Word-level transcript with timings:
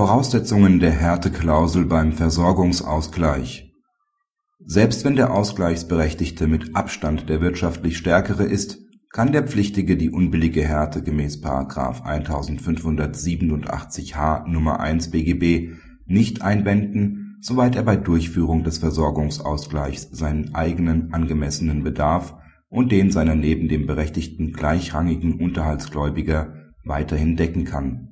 Voraussetzungen 0.00 0.80
der 0.80 0.92
Härteklausel 0.92 1.84
beim 1.84 2.14
Versorgungsausgleich 2.14 3.70
Selbst 4.64 5.04
wenn 5.04 5.14
der 5.14 5.34
Ausgleichsberechtigte 5.34 6.46
mit 6.46 6.74
Abstand 6.74 7.28
der 7.28 7.42
wirtschaftlich 7.42 7.98
Stärkere 7.98 8.44
ist, 8.44 8.78
kann 9.10 9.30
der 9.30 9.46
Pflichtige 9.46 9.98
die 9.98 10.08
unbillige 10.08 10.64
Härte 10.64 11.02
gemäß§ 11.02 11.44
1587h 12.02 14.46
Nr. 14.46 14.80
1 14.80 15.10
BGB 15.10 15.74
nicht 16.06 16.40
einwenden, 16.40 17.36
soweit 17.42 17.76
er 17.76 17.82
bei 17.82 17.96
Durchführung 17.96 18.64
des 18.64 18.78
Versorgungsausgleichs 18.78 20.08
seinen 20.12 20.54
eigenen 20.54 21.12
angemessenen 21.12 21.84
Bedarf 21.84 22.38
und 22.70 22.90
den 22.90 23.10
seiner 23.10 23.34
neben 23.34 23.68
dem 23.68 23.86
Berechtigten 23.86 24.54
gleichrangigen 24.54 25.38
Unterhaltsgläubiger 25.38 26.54
weiterhin 26.84 27.36
decken 27.36 27.66
kann§ 27.66 28.06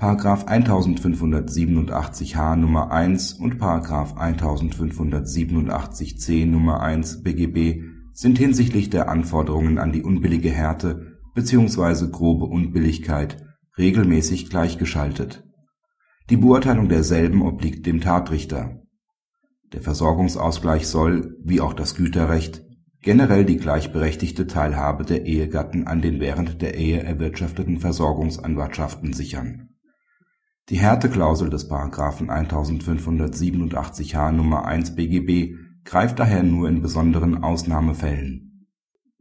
1587h 0.00 2.54
Nr. 2.54 2.90
1 2.90 3.34
und§ 3.34 3.56
1587c 4.16 6.44
Nr. 6.44 6.80
1 6.80 7.22
BGB 7.22 7.82
sind 8.14 8.38
hinsichtlich 8.38 8.88
der 8.88 9.10
Anforderungen 9.10 9.76
an 9.76 9.92
die 9.92 10.02
unbillige 10.02 10.48
Härte 10.48 11.18
bzw. 11.34 12.06
grobe 12.10 12.46
Unbilligkeit 12.46 13.44
regelmäßig 13.76 14.48
gleichgeschaltet. 14.48 15.44
Die 16.30 16.38
Beurteilung 16.38 16.88
derselben 16.88 17.42
obliegt 17.42 17.84
dem 17.84 18.00
Tatrichter. 18.00 18.80
Der 19.74 19.82
Versorgungsausgleich 19.82 20.86
soll, 20.86 21.36
wie 21.44 21.60
auch 21.60 21.74
das 21.74 21.94
Güterrecht, 21.94 22.62
generell 23.02 23.44
die 23.44 23.58
gleichberechtigte 23.58 24.46
Teilhabe 24.46 25.04
der 25.04 25.26
Ehegatten 25.26 25.86
an 25.86 26.00
den 26.00 26.20
während 26.20 26.62
der 26.62 26.76
Ehe 26.76 27.02
erwirtschafteten 27.02 27.80
Versorgungsanwartschaften 27.80 29.12
sichern 29.12 29.69
die 30.70 30.78
Härteklausel 30.78 31.50
des§ 31.50 31.68
1587h 32.28 34.28
Nr. 34.28 34.64
1 34.64 34.94
BGB 34.94 35.56
greift 35.84 36.20
daher 36.20 36.44
nur 36.44 36.68
in 36.68 36.80
besonderen 36.80 37.42
Ausnahmefällen. 37.42 38.68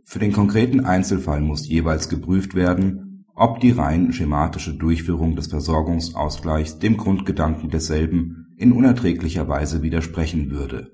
Für 0.06 0.20
den 0.20 0.32
konkreten 0.32 0.82
Einzelfall 0.82 1.42
muss 1.42 1.68
jeweils 1.68 2.08
geprüft 2.08 2.54
werden, 2.54 3.26
ob 3.34 3.60
die 3.62 3.72
rein 3.72 4.14
schematische 4.14 4.76
Durchführung 4.76 5.36
des 5.36 5.48
Versorgungsausgleichs 5.48 6.78
dem 6.78 6.98
Grundgedanken 6.98 7.70
desselben 7.70 8.54
in 8.58 8.72
unerträglicher 8.72 9.48
Weise 9.48 9.82
widersprechen 9.82 10.52
würde. 10.52 10.92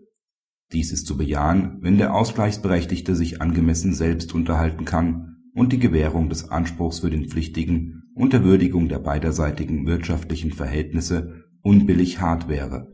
Dies 0.71 0.93
ist 0.93 1.05
zu 1.05 1.17
bejahen, 1.17 1.79
wenn 1.81 1.97
der 1.97 2.13
Ausgleichsberechtigte 2.13 3.15
sich 3.15 3.41
angemessen 3.41 3.93
selbst 3.93 4.33
unterhalten 4.33 4.85
kann 4.85 5.35
und 5.53 5.73
die 5.73 5.79
Gewährung 5.79 6.29
des 6.29 6.49
Anspruchs 6.49 6.99
für 6.99 7.09
den 7.09 7.27
Pflichtigen 7.27 8.04
unter 8.15 8.43
Würdigung 8.43 8.87
der 8.87 8.99
beiderseitigen 8.99 9.85
wirtschaftlichen 9.85 10.53
Verhältnisse 10.53 11.43
unbillig 11.61 12.21
hart 12.21 12.47
wäre. 12.47 12.93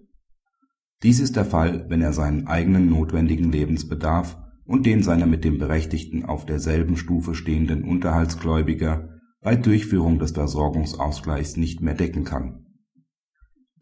Dies 1.03 1.19
ist 1.19 1.35
der 1.35 1.45
Fall, 1.45 1.85
wenn 1.89 2.01
er 2.01 2.11
seinen 2.11 2.47
eigenen 2.47 2.89
notwendigen 2.89 3.51
Lebensbedarf 3.51 4.37
und 4.65 4.85
den 4.85 5.03
seiner 5.03 5.27
mit 5.27 5.43
dem 5.43 5.59
Berechtigten 5.59 6.25
auf 6.25 6.45
derselben 6.45 6.97
Stufe 6.97 7.35
stehenden 7.35 7.83
Unterhaltsgläubiger 7.83 9.09
bei 9.41 9.55
Durchführung 9.55 10.19
des 10.19 10.31
Versorgungsausgleichs 10.31 11.55
nicht 11.55 11.81
mehr 11.81 11.95
decken 11.95 12.23
kann. 12.23 12.65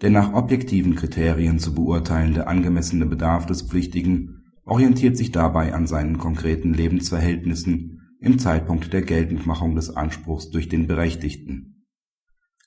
Der 0.01 0.09
nach 0.09 0.33
objektiven 0.33 0.95
Kriterien 0.95 1.59
zu 1.59 1.73
beurteilende 1.73 2.47
angemessene 2.47 3.05
Bedarf 3.05 3.45
des 3.45 3.63
Pflichtigen 3.63 4.43
orientiert 4.63 5.17
sich 5.17 5.31
dabei 5.31 5.73
an 5.73 5.87
seinen 5.87 6.17
konkreten 6.17 6.73
Lebensverhältnissen 6.73 7.98
im 8.20 8.38
Zeitpunkt 8.38 8.92
der 8.92 9.02
Geltendmachung 9.02 9.75
des 9.75 9.95
Anspruchs 9.95 10.50
durch 10.50 10.67
den 10.67 10.88
Berechtigten. 10.88 11.86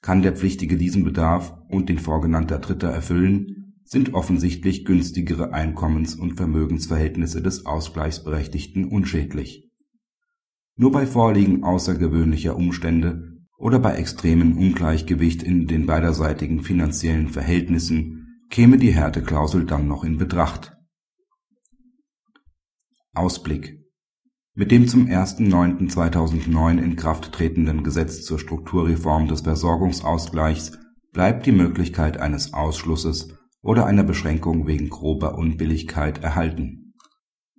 Kann 0.00 0.22
der 0.22 0.34
Pflichtige 0.34 0.76
diesen 0.76 1.04
Bedarf 1.04 1.54
und 1.68 1.88
den 1.88 1.98
vorgenannter 1.98 2.58
Dritter 2.58 2.88
erfüllen, 2.88 3.74
sind 3.84 4.14
offensichtlich 4.14 4.84
günstigere 4.84 5.52
Einkommens 5.52 6.14
und 6.14 6.36
Vermögensverhältnisse 6.36 7.42
des 7.42 7.66
Ausgleichsberechtigten 7.66 8.86
unschädlich. 8.88 9.70
Nur 10.76 10.90
bei 10.90 11.06
Vorliegen 11.06 11.62
außergewöhnlicher 11.62 12.56
Umstände 12.56 13.36
oder 13.58 13.78
bei 13.78 13.94
extremem 13.96 14.56
Ungleichgewicht 14.56 15.42
in 15.42 15.66
den 15.66 15.86
beiderseitigen 15.86 16.62
finanziellen 16.62 17.28
Verhältnissen 17.28 18.40
käme 18.48 18.78
die 18.78 18.92
Härteklausel 18.92 19.66
dann 19.66 19.86
noch 19.86 20.04
in 20.04 20.16
Betracht. 20.16 20.72
Ausblick 23.12 23.78
mit 24.54 24.70
dem 24.70 24.86
zum 24.86 25.06
1.9.2009 25.06 26.78
in 26.78 26.96
Kraft 26.96 27.32
tretenden 27.32 27.82
Gesetz 27.84 28.22
zur 28.22 28.38
Strukturreform 28.38 29.28
des 29.28 29.40
Versorgungsausgleichs 29.40 30.78
bleibt 31.12 31.46
die 31.46 31.52
Möglichkeit 31.52 32.18
eines 32.18 32.52
Ausschlusses 32.52 33.34
oder 33.62 33.86
einer 33.86 34.04
Beschränkung 34.04 34.66
wegen 34.66 34.90
grober 34.90 35.38
Unbilligkeit 35.38 36.22
erhalten. 36.22 36.94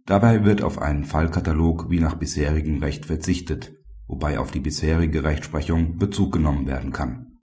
Dabei 0.05 0.45
wird 0.45 0.61
auf 0.61 0.81
einen 0.81 1.05
Fallkatalog 1.05 1.89
wie 1.89 1.99
nach 1.99 2.15
bisherigem 2.15 2.79
Recht 2.79 3.05
verzichtet, 3.05 3.73
wobei 4.07 4.37
auf 4.37 4.51
die 4.51 4.59
bisherige 4.59 5.23
Rechtsprechung 5.23 5.97
Bezug 5.97 6.33
genommen 6.33 6.67
werden 6.67 6.91
kann 6.91 7.32